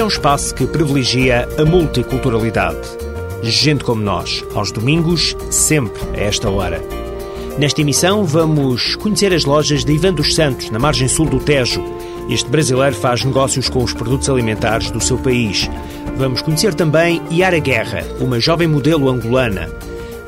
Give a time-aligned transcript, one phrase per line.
[0.00, 2.78] Este é um espaço que privilegia a multiculturalidade.
[3.42, 6.99] Gente como nós, aos domingos, sempre a esta hora.
[7.60, 11.84] Nesta emissão, vamos conhecer as lojas de Ivan dos Santos, na margem sul do Tejo.
[12.26, 15.68] Este brasileiro faz negócios com os produtos alimentares do seu país.
[16.16, 19.68] Vamos conhecer também Yara Guerra, uma jovem modelo angolana.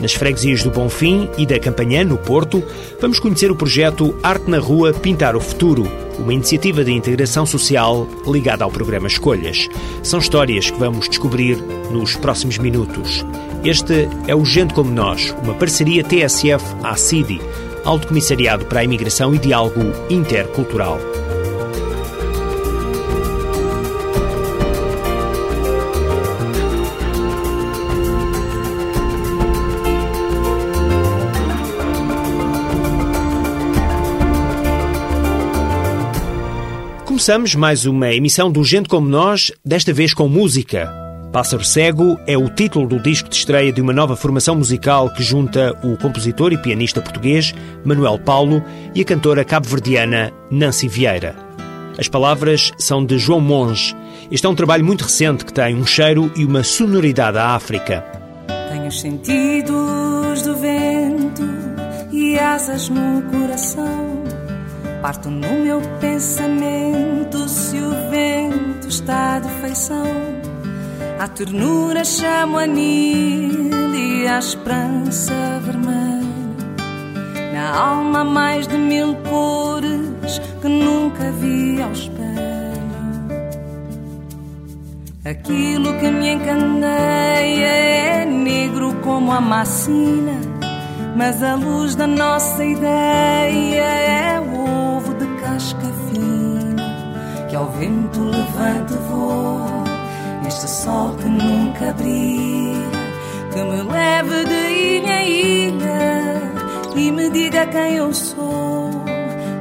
[0.03, 2.61] Nas freguesias do Bonfim e da Campanhã, no Porto,
[3.01, 5.89] vamos conhecer o projeto Arte na Rua Pintar o Futuro,
[6.19, 9.69] uma iniciativa de integração social ligada ao programa Escolhas.
[10.03, 11.57] São histórias que vamos descobrir
[11.93, 13.25] nos próximos minutos.
[13.65, 17.41] Este é o Gente Como Nós, uma parceria TSF-ACIDI,
[17.85, 20.99] Alto Comissariado para a Imigração e Diálogo Intercultural.
[37.23, 40.93] Começamos mais uma emissão do Gente Como Nós, desta vez com música.
[41.33, 45.23] Pássaro Cego é o título do disco de estreia de uma nova formação musical que
[45.23, 48.61] junta o compositor e pianista português Manuel Paulo
[48.93, 51.37] e a cantora cabo-verdiana Nancy Vieira.
[51.97, 53.95] As palavras são de João Monge.
[54.29, 58.05] Este é um trabalho muito recente que tem um cheiro e uma sonoridade à África.
[58.69, 61.45] Tenho os sentidos do vento
[62.11, 64.23] e asas no coração
[65.03, 70.07] Parto no meu pensamento se o vento está de feição.
[71.19, 76.23] A ternura chamo a nil e a esperança vermelha.
[77.53, 82.23] Na alma mais de mil cores que nunca vi ao espelho.
[85.25, 90.39] Aquilo que me encandeia é negro como a macina,
[91.17, 94.52] mas a luz da nossa ideia é o
[97.63, 99.85] ao vento levanta voo
[100.43, 103.03] neste sol que nunca brilha
[103.53, 104.63] que me leve de
[104.97, 106.43] ilha a ilha
[106.97, 108.91] e me diga quem eu sou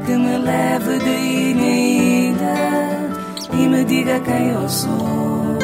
[0.06, 2.56] que me leve de ilha a ilha
[3.54, 5.61] e me diga quem eu sou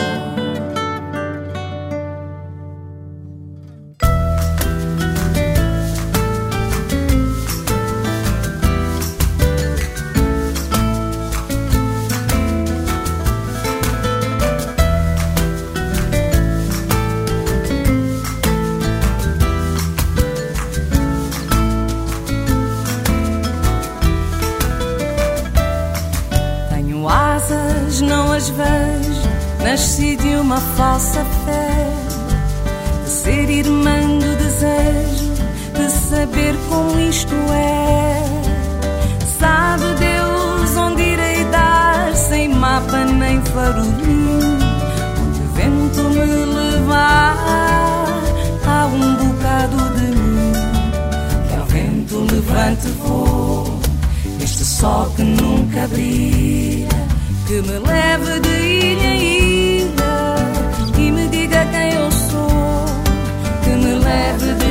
[29.77, 31.87] nasci de uma falsa fé,
[33.03, 35.31] de ser irmã do desejo,
[35.75, 38.23] de saber como isto é.
[39.39, 44.57] Sabe Deus onde irei dar, sem mapa nem farolim,
[45.21, 47.37] onde o vento me levar,
[48.65, 50.53] há um bocado de mim,
[51.47, 53.79] que ao vento levante voo,
[54.41, 56.87] este sol que nunca brilha,
[57.45, 59.56] que me leve de ilha em ilha
[61.71, 62.85] quem eu sou,
[63.63, 64.66] que me leve de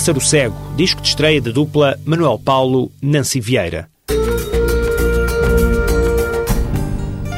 [0.00, 3.86] Pássaro Cego, disco de estreia da dupla Manuel Paulo Nancy Vieira.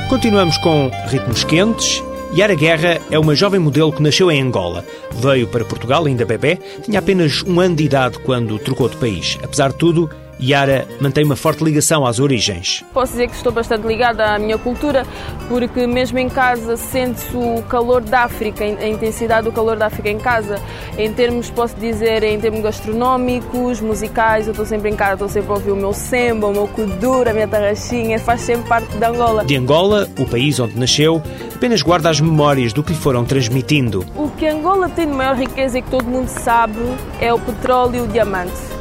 [0.08, 2.00] Continuamos com ritmos quentes.
[2.32, 4.84] Yara Guerra é uma jovem modelo que nasceu em Angola.
[5.10, 9.36] Veio para Portugal ainda bebê, tinha apenas um ano de idade quando trocou de país.
[9.42, 10.08] Apesar de tudo,
[10.42, 12.84] Yara mantém uma forte ligação às origens.
[12.92, 15.06] Posso dizer que estou bastante ligada à minha cultura,
[15.48, 20.08] porque mesmo em casa sente-se o calor da África, a intensidade do calor da África
[20.08, 20.60] em casa.
[20.98, 25.50] Em termos, posso dizer, em termos gastronómicos, musicais, eu estou sempre em casa, estou sempre
[25.50, 29.04] a ouvir o meu semba, o meu kuduro, a minha tarraxinha, faz sempre parte de
[29.04, 29.44] Angola.
[29.44, 31.22] De Angola, o país onde nasceu,
[31.54, 34.04] apenas guarda as memórias do que lhe foram transmitindo.
[34.16, 36.80] O que Angola tem de maior riqueza e que todo mundo sabe
[37.20, 38.71] é o petróleo e o diamante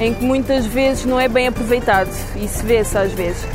[0.00, 3.46] em que muitas vezes não é bem aproveitado e se vê-se às vezes.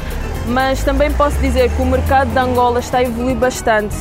[0.48, 3.96] Mas também posso dizer que o mercado de Angola está a evoluir bastante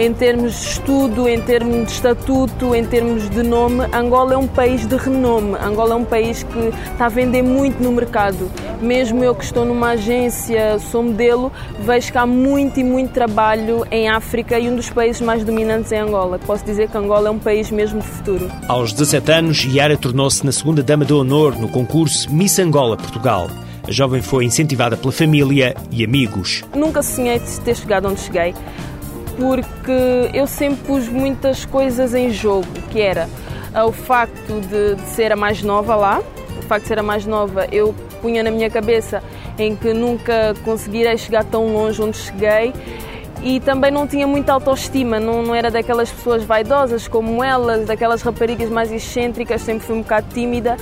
[0.00, 3.84] em termos de estudo, em termos de estatuto, em termos de nome.
[3.92, 5.58] Angola é um país de renome.
[5.62, 6.58] Angola é um país que
[6.90, 8.50] está a vender muito no mercado.
[8.80, 13.86] Mesmo eu que estou numa agência, sou modelo, vejo que há muito e muito trabalho
[13.90, 16.38] em África e um dos países mais dominantes é Angola.
[16.38, 18.50] Posso dizer que Angola é um país mesmo de futuro.
[18.68, 23.50] Aos 17 anos, Yara tornou-se na segunda dama de honor no concurso Miss Angola Portugal.
[23.86, 26.62] A jovem foi incentivada pela família e amigos.
[26.74, 28.54] Nunca sonhei de ter chegado onde cheguei
[29.40, 33.26] porque eu sempre pus muitas coisas em jogo, que era
[33.72, 36.22] ah, o facto de, de, ser a mais nova lá,
[36.58, 39.22] o facto de ser a mais nova, eu punha na minha cabeça
[39.58, 42.74] em que nunca conseguirei chegar tão longe onde cheguei
[43.42, 48.20] e também não tinha muita autoestima, não, não era daquelas pessoas vaidosas como elas, daquelas
[48.20, 50.76] raparigas mais excêntricas, sempre fui um bocado tímida,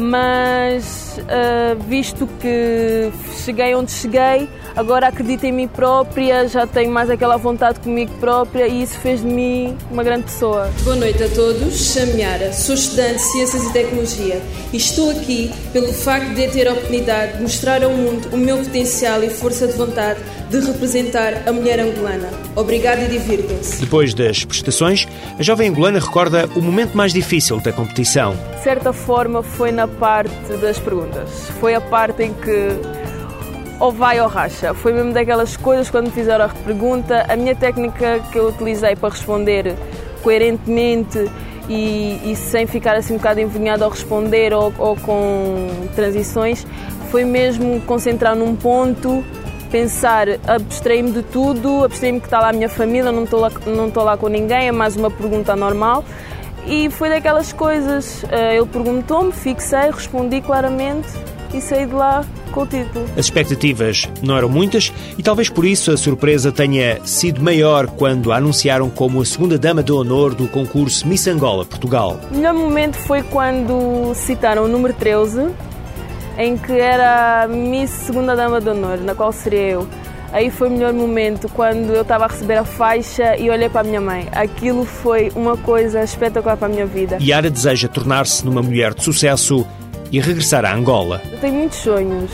[0.00, 3.12] mas uh, visto que
[3.44, 8.66] cheguei onde cheguei, agora acredito em mim própria, já tenho mais aquela vontade comigo própria
[8.66, 10.70] e isso fez de mim uma grande pessoa.
[10.82, 14.42] Boa noite a todos, chamo Yara, sou estudante de Ciências e Tecnologia
[14.72, 18.58] e estou aqui pelo facto de ter a oportunidade de mostrar ao mundo o meu
[18.58, 20.20] potencial e força de vontade
[20.50, 22.28] de representar a mulher angolana.
[22.56, 23.80] Obrigada e divirtam-se.
[23.80, 25.06] Depois das prestações,
[25.38, 28.36] a jovem angolana recorda o momento mais difícil da competição.
[28.56, 31.30] De certa forma foi na parte das perguntas.
[31.60, 32.68] Foi a parte em que
[33.78, 34.74] ou vai ou racha.
[34.74, 37.24] Foi mesmo daquelas coisas quando me fizeram a pergunta.
[37.28, 39.76] A minha técnica que eu utilizei para responder
[40.20, 41.30] coerentemente
[41.68, 46.66] e, e sem ficar assim um bocado envergonhado ao responder ou, ou com transições
[47.10, 49.24] foi mesmo concentrar num ponto
[49.70, 53.88] pensar, abstrair-me de tudo, abstrair-me que está lá a minha família, não estou lá, não
[53.88, 56.04] estou lá com ninguém, é mais uma pergunta normal.
[56.66, 61.08] E foi daquelas coisas, eh, ele perguntou-me, fixei, respondi claramente
[61.54, 63.04] e saí de lá com o título.
[63.16, 68.32] As expectativas não eram muitas e talvez por isso a surpresa tenha sido maior quando
[68.32, 72.18] a anunciaram como a segunda dama de honor do concurso Miss Angola Portugal.
[72.30, 75.50] O melhor momento foi quando citaram o número 13,
[76.38, 79.88] em que era Miss Segunda Dama de Honor, na qual seria eu.
[80.32, 83.80] Aí foi o melhor momento quando eu estava a receber a faixa e olhei para
[83.80, 84.28] a minha mãe.
[84.32, 87.18] Aquilo foi uma coisa espetacular para a minha vida.
[87.20, 89.66] Yara deseja tornar-se numa mulher de sucesso
[90.12, 91.20] e regressar à Angola.
[91.32, 92.30] Eu tenho muitos sonhos.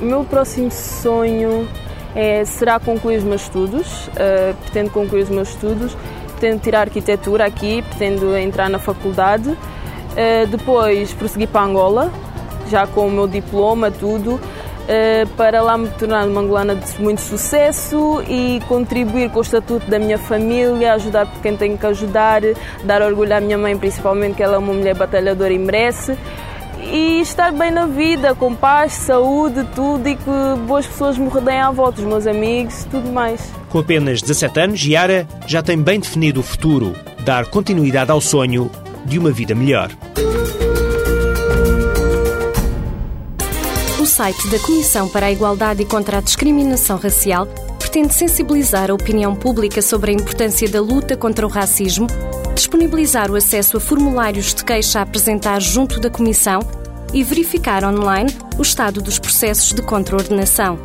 [0.00, 1.66] O meu próximo sonho
[2.14, 4.08] é, será concluir os meus estudos.
[4.08, 5.96] Uh, pretendo concluir os meus estudos.
[6.38, 9.48] Pretendo tirar arquitetura aqui, pretendo entrar na faculdade.
[9.48, 12.12] Uh, depois prosseguir para Angola,
[12.68, 14.40] já com o meu diploma, tudo.
[14.90, 19.86] Eh, para lá me tornar uma angolana de muito sucesso e contribuir com o estatuto
[19.90, 22.40] da minha família, ajudar quem tenho que ajudar,
[22.84, 26.16] dar orgulho à minha mãe, principalmente que ela é uma mulher batalhadora e merece.
[26.90, 30.30] E estar bem na vida, com paz, saúde, tudo e que
[30.66, 33.52] boas pessoas me rodeiem à volta, os meus amigos, tudo mais.
[33.68, 38.70] Com apenas 17 anos, Yara já tem bem definido o futuro, dar continuidade ao sonho
[39.04, 39.90] de uma vida melhor.
[44.18, 47.46] Site da Comissão para a Igualdade e contra a Discriminação Racial
[47.78, 52.08] pretende sensibilizar a opinião pública sobre a importância da luta contra o racismo,
[52.52, 56.58] disponibilizar o acesso a formulários de queixa a apresentar junto da Comissão
[57.14, 60.80] e verificar online o estado dos processos de contraordenação.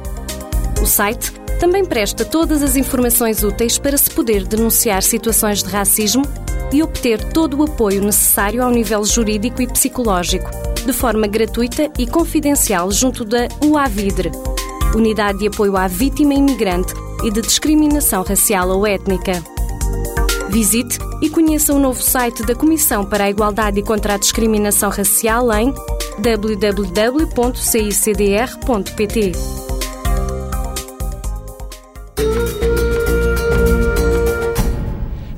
[0.79, 6.21] O site também presta todas as informações úteis para se poder denunciar situações de racismo
[6.71, 10.51] e obter todo o apoio necessário ao nível jurídico e psicológico
[10.85, 14.31] de forma gratuita e confidencial junto da UAVIDRE,
[14.95, 19.43] Unidade de Apoio à Vítima Imigrante e de Discriminação Racial ou Étnica.
[20.49, 24.89] Visite e conheça o novo site da Comissão para a Igualdade e contra a Discriminação
[24.89, 25.73] Racial em
[26.19, 26.83] www.cicdr.pt.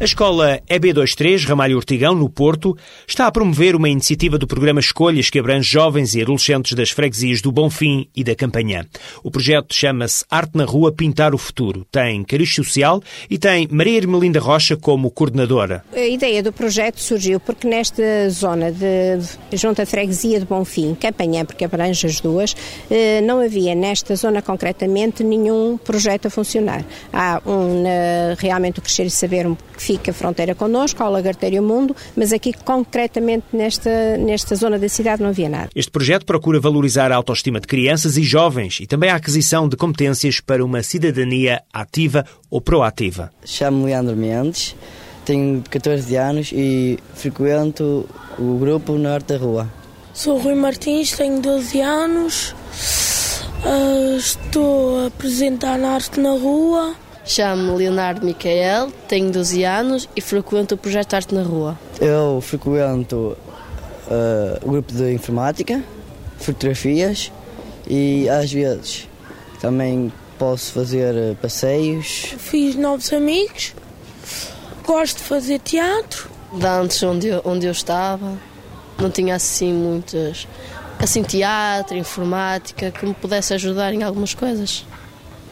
[0.05, 5.31] A escola EB23 Ramalho Ortigão, no Porto, está a promover uma iniciativa do programa Escolhas
[5.31, 8.85] que abrange jovens e adolescentes das freguesias do Bonfim e da Campanhã.
[9.23, 11.87] O projeto chama-se Arte na Rua Pintar o Futuro.
[11.91, 15.83] Tem cariz social e tem Maria Ermelinda Rocha como coordenadora.
[15.91, 21.43] A ideia do projeto surgiu porque nesta zona de junta de freguesia de Bonfim, Campanhã,
[21.45, 22.55] porque abrange as duas,
[22.91, 26.85] eh, não havia nesta zona concretamente nenhum projeto a funcionar.
[27.11, 27.83] Há um,
[28.37, 33.45] realmente o Crescer e Saber que fica fronteira connosco, ao Lagarteiro Mundo, mas aqui concretamente
[33.53, 35.69] nesta, nesta zona da cidade não havia nada.
[35.73, 39.77] Este projeto procura valorizar a autoestima de crianças e jovens e também a aquisição de
[39.77, 43.31] competências para uma cidadania ativa ou proativa.
[43.45, 44.75] Chamo-me Leandro Mendes,
[45.23, 48.05] tenho 14 anos e frequento
[48.37, 49.71] o grupo Norte da Rua.
[50.13, 52.55] Sou Rui Martins, tenho 12 anos,
[53.63, 56.95] uh, estou a apresentar arte na rua
[57.25, 61.77] Chamo-me Leonardo Micael, tenho 12 anos e frequento o projeto Arte na Rua.
[61.99, 63.35] Eu frequento
[64.07, 65.83] uh, o grupo de informática,
[66.37, 67.31] fotografias
[67.87, 69.09] e às vezes
[69.59, 72.35] também posso fazer uh, passeios.
[72.37, 73.73] Fiz novos amigos,
[74.85, 76.29] gosto de fazer teatro.
[76.53, 78.37] De antes, onde eu, onde eu estava,
[78.99, 80.47] não tinha assim muitas.
[80.99, 84.85] assim, teatro, informática, que me pudesse ajudar em algumas coisas.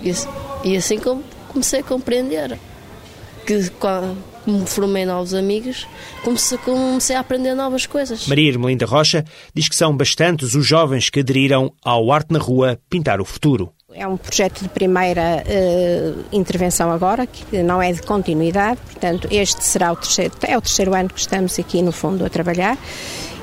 [0.02, 0.14] E,
[0.64, 2.60] e assim como comecei a compreender
[3.46, 3.60] que
[4.46, 5.88] me formei novos amigos,
[6.24, 8.28] comecei, comecei a aprender novas coisas.
[8.28, 12.80] Maria Irmelinda Rocha diz que são bastantes os jovens que aderiram ao Arte na Rua
[12.90, 13.72] Pintar o Futuro.
[13.94, 19.64] É um projeto de primeira uh, intervenção agora, que não é de continuidade, portanto, este
[19.64, 22.76] será o terceiro, é o terceiro ano que estamos aqui no fundo a trabalhar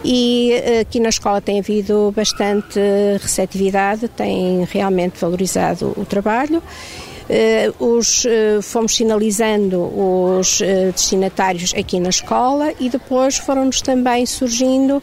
[0.04, 2.80] e uh, aqui na escola tem havido bastante
[3.22, 6.60] receptividade, tem realmente valorizado o trabalho
[7.78, 15.02] os, eh, fomos sinalizando os eh, destinatários aqui na escola e depois foram-nos também surgindo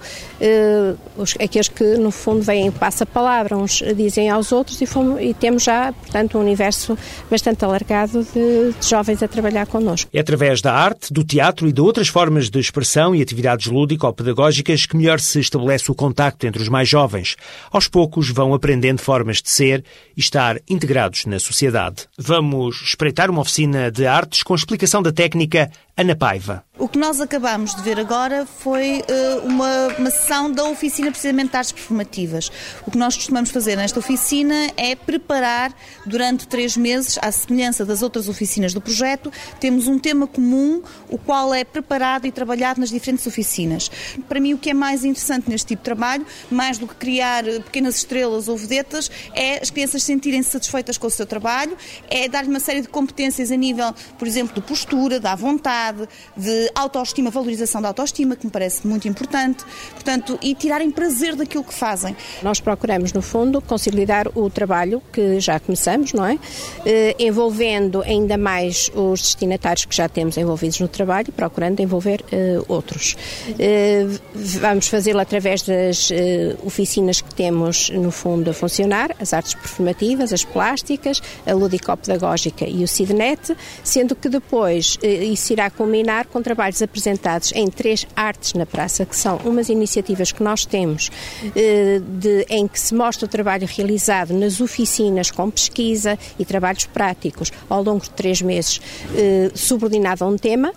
[1.39, 5.91] aqueles que no fundo vêm passa-palavra, uns dizem aos outros e, fomos, e, temos já,
[5.93, 6.97] portanto, um universo
[7.29, 10.09] bastante alargado de, de jovens a trabalhar connosco.
[10.13, 14.85] É através da arte, do teatro e de outras formas de expressão e atividades lúdico-pedagógicas
[14.85, 17.35] que melhor se estabelece o contacto entre os mais jovens.
[17.71, 19.83] Aos poucos vão aprendendo formas de ser
[20.15, 22.07] e estar integrados na sociedade.
[22.17, 26.63] Vamos espreitar uma oficina de artes com explicação da técnica Ana Paiva.
[26.79, 31.49] O que nós acabamos de ver agora foi uh, uma, uma sessão da oficina precisamente
[31.49, 32.51] de artes performativas.
[32.85, 35.73] O que nós costumamos fazer nesta oficina é preparar
[36.05, 41.17] durante três meses, à semelhança das outras oficinas do projeto, temos um tema comum, o
[41.17, 43.89] qual é preparado e trabalhado nas diferentes oficinas.
[44.29, 47.47] Para mim, o que é mais interessante neste tipo de trabalho, mais do que criar
[47.47, 51.75] eh, pequenas estrelas ou vedetas, é as crianças sentirem-se satisfeitas com o seu trabalho,
[52.07, 55.86] é dar-lhe uma série de competências a nível, por exemplo, de postura, da vontade,
[56.35, 59.63] de autoestima, valorização da autoestima, que me parece muito importante,
[59.93, 62.15] portanto, e tirarem prazer daquilo que fazem.
[62.41, 66.37] Nós procuramos, no fundo, consolidar o trabalho que já começamos, não é?
[66.85, 72.59] Eh, envolvendo ainda mais os destinatários que já temos envolvidos no trabalho, procurando envolver eh,
[72.67, 73.15] outros.
[73.59, 76.09] Eh, vamos fazê-lo através das
[76.63, 82.83] oficinas que temos, no fundo, a funcionar, as artes performativas, as plásticas, a ludicopedagógica e
[82.83, 88.53] o CIDNET, sendo que depois isso irá culminar com trabalho trabalhos apresentados em três artes
[88.53, 91.11] na praça, que são umas iniciativas que nós temos
[91.55, 96.85] eh, de, em que se mostra o trabalho realizado nas oficinas com pesquisa e trabalhos
[96.85, 98.81] práticos ao longo de três meses,
[99.15, 100.73] eh, subordinado a um tema,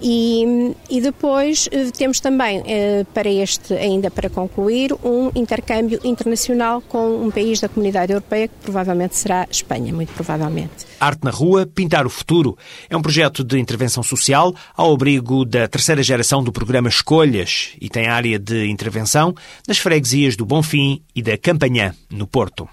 [0.00, 6.80] e, e depois eh, temos também, eh, para este, ainda para concluir, um intercâmbio internacional
[6.80, 10.86] com um país da comunidade europeia, que provavelmente será Espanha, muito provavelmente.
[10.98, 12.56] Arte na Rua, Pintar o Futuro.
[12.88, 17.88] É um projeto de intervenção social ao abrigo da terceira geração do programa Escolhas e
[17.88, 19.34] tem área de intervenção
[19.66, 22.68] nas freguesias do Bonfim e da Campanhã, no Porto.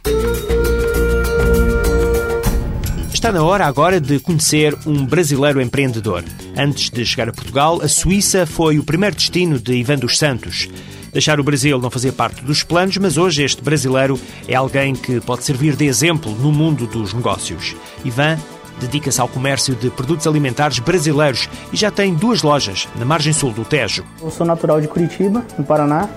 [3.18, 6.24] Está na hora agora de conhecer um brasileiro empreendedor.
[6.56, 10.70] Antes de chegar a Portugal, a Suíça foi o primeiro destino de Ivan dos Santos.
[11.12, 15.20] Deixar o Brasil não fazia parte dos planos, mas hoje este brasileiro é alguém que
[15.20, 17.76] pode servir de exemplo no mundo dos negócios.
[18.06, 18.38] Ivan
[18.80, 23.52] dedica-se ao comércio de produtos alimentares brasileiros e já tem duas lojas na margem sul
[23.52, 24.06] do Tejo.
[24.22, 26.08] Eu sou natural de Curitiba, no Paraná.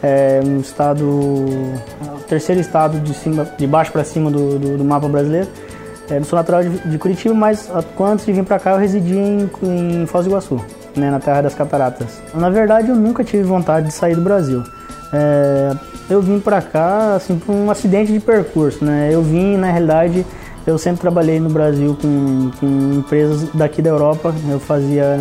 [0.00, 4.84] É um estado, o terceiro estado de, cima, de baixo para cima do, do, do
[4.84, 5.48] mapa brasileiro.
[6.10, 7.70] É, eu sou natural de, Curitiba, mas
[8.00, 10.60] antes de vir para cá eu residi em, em Foz do Iguaçu,
[10.94, 12.20] né, na Terra das Cataratas.
[12.34, 14.62] Na verdade, eu nunca tive vontade de sair do Brasil.
[15.12, 15.72] É,
[16.10, 19.10] eu vim para cá assim por um acidente de percurso, né?
[19.12, 20.26] Eu vim na realidade
[20.66, 24.34] Eu sempre trabalhei no Brasil com, com empresas daqui da Europa.
[24.50, 25.20] Eu fazia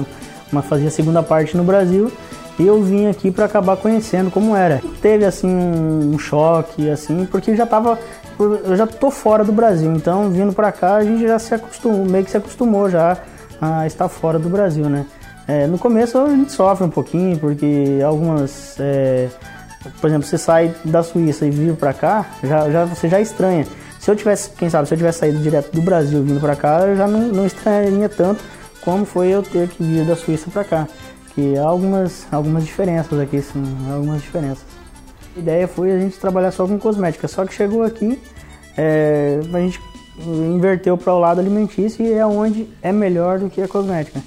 [0.51, 2.11] uma fazia segunda parte no Brasil
[2.57, 4.81] e eu vim aqui para acabar conhecendo como era.
[5.01, 7.99] Teve assim um choque assim, porque já tava
[8.39, 12.05] eu já tô fora do Brasil, então vindo para cá a gente já se acostumou,
[12.05, 13.17] meio que se acostumou já
[13.61, 15.05] a estar fora do Brasil, né?
[15.47, 19.29] É, no começo a gente sofre um pouquinho porque algumas é,
[19.99, 23.65] por exemplo, você sai da Suíça e vir para cá, já, já, você já estranha.
[23.99, 26.81] Se eu tivesse, quem sabe, se eu tivesse saído direto do Brasil vindo para cá,
[26.81, 28.43] eu já não, não estranharia tanto
[28.81, 30.87] como foi eu ter que vir da Suíça para cá.
[31.33, 34.63] Que há algumas, algumas diferenças aqui, sim, algumas diferenças.
[35.35, 38.19] A ideia foi a gente trabalhar só com cosmética, só que chegou aqui,
[38.77, 39.79] é, a gente
[40.19, 44.21] inverteu para o lado alimentício e é onde é melhor do que a cosmética.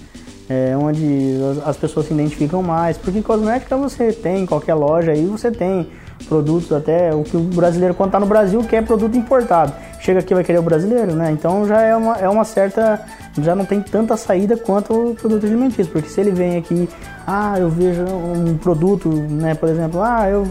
[0.49, 5.27] É onde as pessoas se identificam mais, porque cosmética você tem em qualquer loja aí,
[5.27, 5.89] você tem
[6.29, 9.73] produtos até o que o brasileiro quando está no Brasil quer produto importado.
[10.01, 11.31] Chega aqui vai querer o brasileiro, né?
[11.33, 13.01] Então já é uma, é uma certa.
[13.39, 15.93] Já não tem tanta saída quanto o produto alimentício.
[15.93, 16.89] Porque se ele vem aqui,
[17.27, 19.55] ah, eu vejo um produto, né?
[19.55, 20.47] Por exemplo, ah, eu,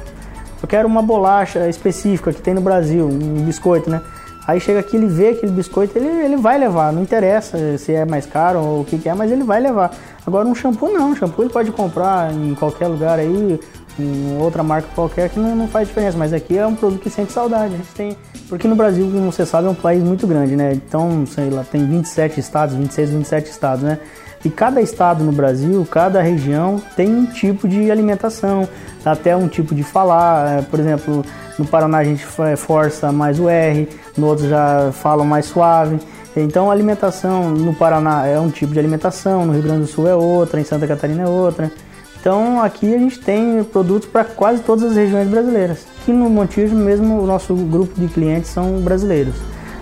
[0.62, 4.02] eu quero uma bolacha específica que tem no Brasil, um biscoito, né?
[4.48, 8.06] Aí chega aqui, ele vê aquele biscoito, ele, ele vai levar, não interessa se é
[8.06, 9.92] mais caro ou o que, que é, mas ele vai levar.
[10.26, 13.60] Agora um shampoo não, um shampoo ele pode comprar em qualquer lugar aí,
[13.98, 17.10] em outra marca qualquer que não, não faz diferença, mas aqui é um produto que
[17.10, 17.74] sente saudade.
[17.74, 20.74] A gente tem, porque no Brasil, como você sabe, é um país muito grande, né?
[20.74, 24.00] Então, sei lá, tem 27 estados, 26, 27 estados, né?
[24.46, 28.70] E cada estado no Brasil, cada região tem um tipo de alimentação,
[29.04, 30.60] até um tipo de falar.
[30.60, 31.26] É, por exemplo,
[31.58, 32.24] no Paraná a gente
[32.56, 35.98] força mais o R, no outro já falam mais suave.
[36.38, 40.08] Então a alimentação no Paraná é um tipo de alimentação, no Rio Grande do Sul
[40.08, 41.72] é outra, em Santa Catarina é outra.
[42.20, 45.88] Então aqui a gente tem produtos para quase todas as regiões brasileiras.
[46.02, 49.34] Aqui no Montijo mesmo o nosso grupo de clientes são brasileiros.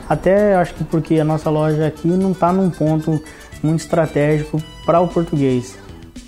[0.07, 3.21] Até acho que porque a nossa loja aqui não está num ponto
[3.63, 5.77] muito estratégico para o português.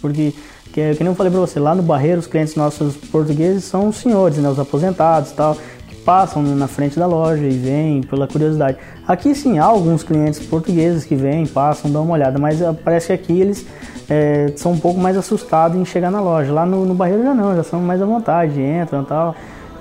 [0.01, 0.33] Porque,
[0.73, 3.89] que, que nem eu falei para você, lá no Barreiro os clientes nossos portugueses são
[3.89, 8.01] os senhores, né, os aposentados e tal, que passam na frente da loja e vêm
[8.01, 8.77] pela curiosidade.
[9.07, 13.07] Aqui sim, há alguns clientes portugueses que vêm, passam, dão uma olhada, mas eh, parece
[13.07, 13.65] que aqui eles
[14.09, 16.51] é, são um pouco mais assustados em chegar na loja.
[16.51, 19.35] Lá no, no Barreiro já não, já são mais à vontade, entram e tal.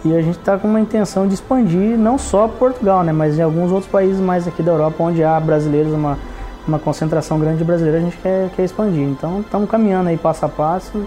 [0.05, 3.43] E a gente está com uma intenção de expandir não só Portugal, né, mas em
[3.43, 6.19] alguns outros países mais aqui da Europa, onde há brasileiros, uma,
[6.67, 9.03] uma concentração grande de brasileiros, a gente quer, quer expandir.
[9.03, 11.07] Então estamos caminhando aí passo a passo.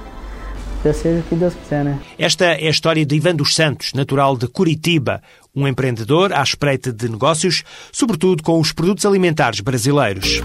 [0.84, 2.00] Já seja o que Deus quiser, né?
[2.20, 5.22] Esta é a história de Ivan dos Santos, natural de Curitiba,
[5.56, 10.41] um empreendedor à espreita de negócios, sobretudo com os produtos alimentares brasileiros.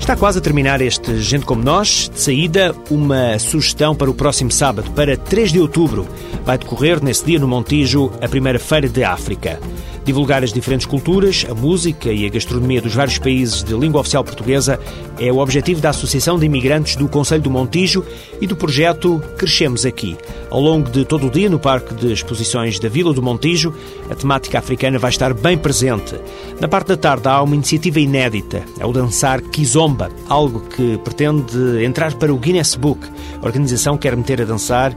[0.00, 2.10] Está quase a terminar este Gente Como Nós.
[2.12, 6.08] De saída, uma sugestão para o próximo sábado, para 3 de outubro.
[6.44, 9.60] Vai decorrer nesse dia no Montijo a primeira Feira de África
[10.04, 14.24] divulgar as diferentes culturas, a música e a gastronomia dos vários países de língua oficial
[14.24, 14.78] portuguesa
[15.18, 18.04] é o objetivo da Associação de Imigrantes do Conselho do Montijo
[18.40, 20.16] e do projeto Crescemos Aqui.
[20.50, 23.74] Ao longo de todo o dia, no Parque de Exposições da Vila do Montijo,
[24.10, 26.14] a temática africana vai estar bem presente.
[26.60, 31.84] Na parte da tarde há uma iniciativa inédita, é o dançar Kizomba, algo que pretende
[31.84, 33.00] entrar para o Guinness Book.
[33.40, 34.94] A organização quer meter a dançar